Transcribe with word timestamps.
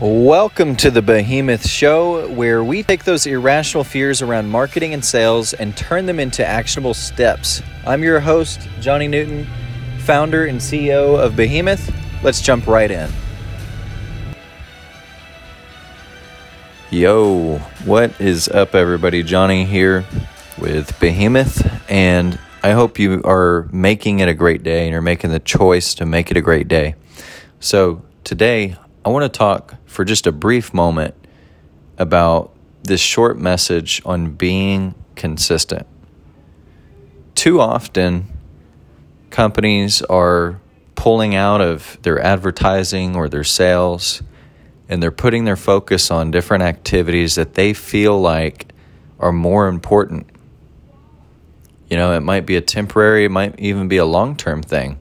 Welcome 0.00 0.76
to 0.76 0.90
the 0.90 1.02
Behemyth 1.02 1.68
Show, 1.68 2.26
where 2.32 2.64
we 2.64 2.82
take 2.82 3.04
those 3.04 3.26
irrational 3.26 3.84
fears 3.84 4.22
around 4.22 4.48
marketing 4.48 4.94
and 4.94 5.04
sales 5.04 5.52
and 5.52 5.76
turn 5.76 6.06
them 6.06 6.18
into 6.18 6.42
actionable 6.42 6.94
steps. 6.94 7.60
I'm 7.84 8.02
your 8.02 8.18
host, 8.18 8.66
Johnny 8.80 9.08
Newton, 9.08 9.46
founder 9.98 10.46
and 10.46 10.58
CEO 10.58 11.22
of 11.22 11.34
Behemyth. 11.34 11.94
Let's 12.22 12.40
jump 12.40 12.66
right 12.66 12.90
in. 12.90 13.10
Yo, 16.90 17.58
what 17.84 18.18
is 18.18 18.48
up, 18.48 18.74
everybody? 18.74 19.22
Johnny 19.22 19.66
here 19.66 20.06
with 20.56 20.92
Behemyth, 20.92 21.78
and 21.90 22.38
I 22.62 22.70
hope 22.70 22.98
you 22.98 23.20
are 23.26 23.68
making 23.70 24.20
it 24.20 24.30
a 24.30 24.34
great 24.34 24.62
day 24.62 24.84
and 24.84 24.92
you're 24.92 25.02
making 25.02 25.30
the 25.30 25.40
choice 25.40 25.92
to 25.96 26.06
make 26.06 26.30
it 26.30 26.38
a 26.38 26.40
great 26.40 26.68
day. 26.68 26.94
So, 27.60 28.00
today 28.24 28.78
I 29.02 29.08
want 29.08 29.22
to 29.32 29.38
talk 29.38 29.76
for 29.86 30.04
just 30.04 30.26
a 30.26 30.32
brief 30.32 30.74
moment 30.74 31.14
about 31.96 32.54
this 32.82 33.00
short 33.00 33.38
message 33.38 34.02
on 34.04 34.32
being 34.32 34.94
consistent. 35.16 35.86
Too 37.34 37.60
often, 37.60 38.26
companies 39.30 40.02
are 40.02 40.60
pulling 40.96 41.34
out 41.34 41.62
of 41.62 41.98
their 42.02 42.20
advertising 42.20 43.16
or 43.16 43.26
their 43.30 43.44
sales 43.44 44.22
and 44.86 45.02
they're 45.02 45.10
putting 45.10 45.44
their 45.44 45.56
focus 45.56 46.10
on 46.10 46.30
different 46.30 46.62
activities 46.62 47.36
that 47.36 47.54
they 47.54 47.72
feel 47.72 48.20
like 48.20 48.70
are 49.18 49.32
more 49.32 49.66
important. 49.68 50.28
You 51.88 51.96
know, 51.96 52.12
it 52.12 52.20
might 52.20 52.44
be 52.44 52.56
a 52.56 52.60
temporary, 52.60 53.24
it 53.24 53.30
might 53.30 53.58
even 53.58 53.88
be 53.88 53.96
a 53.96 54.04
long 54.04 54.36
term 54.36 54.62
thing. 54.62 55.00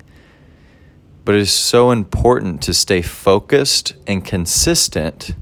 But 1.29 1.35
it 1.35 1.41
is 1.41 1.51
so 1.51 1.91
important 1.91 2.63
to 2.63 2.73
stay 2.73 3.03
focused 3.03 3.93
and 4.07 4.25
consistent 4.25 5.35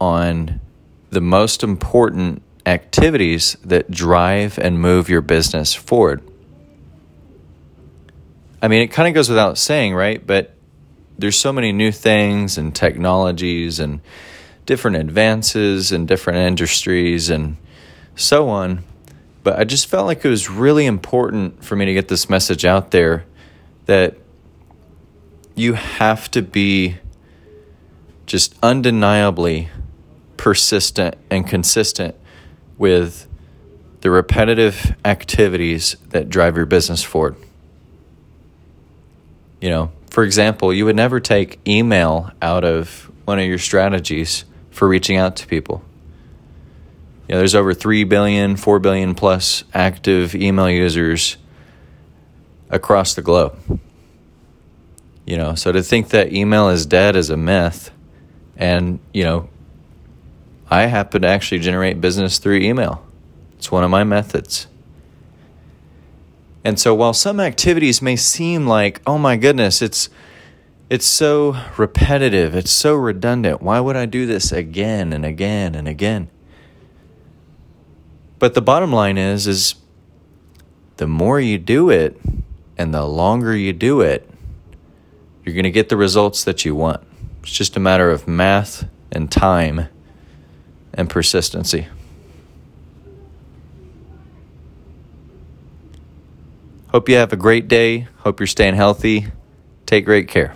on 0.00 0.62
the 1.10 1.20
most 1.20 1.62
important 1.62 2.40
activities 2.64 3.58
that 3.66 3.90
drive 3.90 4.58
and 4.58 4.80
move 4.80 5.10
your 5.10 5.20
business 5.20 5.74
forward. 5.74 6.22
I 8.62 8.68
mean, 8.68 8.80
it 8.80 8.86
kind 8.86 9.08
of 9.08 9.12
goes 9.12 9.28
without 9.28 9.58
saying, 9.58 9.94
right? 9.94 10.26
But 10.26 10.54
there's 11.18 11.36
so 11.36 11.52
many 11.52 11.70
new 11.72 11.92
things 11.92 12.56
and 12.56 12.74
technologies 12.74 13.78
and 13.78 14.00
different 14.64 14.96
advances 14.96 15.92
in 15.92 16.06
different 16.06 16.38
industries 16.38 17.28
and 17.28 17.58
so 18.16 18.48
on. 18.48 18.84
But 19.42 19.58
I 19.58 19.64
just 19.64 19.86
felt 19.86 20.06
like 20.06 20.24
it 20.24 20.30
was 20.30 20.48
really 20.48 20.86
important 20.86 21.62
for 21.62 21.76
me 21.76 21.84
to 21.84 21.92
get 21.92 22.08
this 22.08 22.30
message 22.30 22.64
out 22.64 22.90
there 22.90 23.26
that 23.84 24.16
you 25.54 25.74
have 25.74 26.30
to 26.32 26.42
be 26.42 26.96
just 28.26 28.54
undeniably 28.62 29.68
persistent 30.36 31.16
and 31.30 31.46
consistent 31.46 32.14
with 32.78 33.28
the 34.00 34.10
repetitive 34.10 34.94
activities 35.04 35.96
that 36.10 36.28
drive 36.28 36.56
your 36.56 36.66
business 36.66 37.02
forward. 37.02 37.36
You 39.60 39.70
know, 39.70 39.92
for 40.10 40.24
example, 40.24 40.74
you 40.74 40.84
would 40.84 40.96
never 40.96 41.20
take 41.20 41.60
email 41.68 42.30
out 42.42 42.64
of 42.64 43.10
one 43.24 43.38
of 43.38 43.44
your 43.44 43.58
strategies 43.58 44.44
for 44.70 44.88
reaching 44.88 45.16
out 45.16 45.36
to 45.36 45.46
people. 45.46 45.84
You 47.28 47.34
know, 47.34 47.38
there's 47.38 47.54
over 47.54 47.72
3 47.72 48.04
billion, 48.04 48.56
4 48.56 48.80
billion 48.80 49.14
plus 49.14 49.62
active 49.72 50.34
email 50.34 50.68
users 50.68 51.36
across 52.68 53.14
the 53.14 53.22
globe. 53.22 53.80
You 55.24 55.36
know, 55.36 55.54
so 55.54 55.72
to 55.72 55.82
think 55.82 56.08
that 56.08 56.32
email 56.32 56.68
is 56.68 56.84
dead 56.86 57.16
is 57.16 57.30
a 57.30 57.36
myth. 57.36 57.90
And, 58.56 58.98
you 59.14 59.24
know, 59.24 59.48
I 60.68 60.86
happen 60.86 61.22
to 61.22 61.28
actually 61.28 61.60
generate 61.60 62.00
business 62.00 62.38
through 62.38 62.56
email. 62.56 63.04
It's 63.56 63.70
one 63.70 63.84
of 63.84 63.90
my 63.90 64.04
methods. 64.04 64.66
And 66.64 66.78
so 66.78 66.94
while 66.94 67.12
some 67.12 67.40
activities 67.40 68.00
may 68.00 68.16
seem 68.16 68.66
like, 68.66 69.00
oh 69.06 69.18
my 69.18 69.36
goodness, 69.36 69.82
it's 69.82 70.08
it's 70.88 71.06
so 71.06 71.56
repetitive, 71.78 72.54
it's 72.54 72.70
so 72.70 72.94
redundant. 72.94 73.62
Why 73.62 73.80
would 73.80 73.96
I 73.96 74.04
do 74.04 74.26
this 74.26 74.52
again 74.52 75.12
and 75.12 75.24
again 75.24 75.74
and 75.74 75.88
again? 75.88 76.28
But 78.38 78.54
the 78.54 78.62
bottom 78.62 78.92
line 78.92 79.18
is 79.18 79.46
is 79.46 79.74
the 80.98 81.06
more 81.06 81.40
you 81.40 81.58
do 81.58 81.90
it 81.90 82.20
and 82.76 82.92
the 82.92 83.04
longer 83.06 83.56
you 83.56 83.72
do 83.72 84.00
it, 84.00 84.28
you're 85.44 85.54
going 85.54 85.64
to 85.64 85.70
get 85.70 85.88
the 85.88 85.96
results 85.96 86.44
that 86.44 86.64
you 86.64 86.74
want. 86.74 87.02
It's 87.42 87.52
just 87.52 87.76
a 87.76 87.80
matter 87.80 88.10
of 88.10 88.28
math 88.28 88.88
and 89.10 89.30
time 89.30 89.88
and 90.94 91.08
persistency. 91.10 91.88
Hope 96.88 97.08
you 97.08 97.16
have 97.16 97.32
a 97.32 97.36
great 97.36 97.68
day. 97.68 98.06
Hope 98.18 98.38
you're 98.38 98.46
staying 98.46 98.74
healthy. 98.74 99.26
Take 99.86 100.04
great 100.04 100.28
care. 100.28 100.54